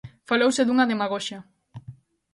Falouse 0.29 0.63
dunha 0.67 0.89
demagoxia. 0.91 1.39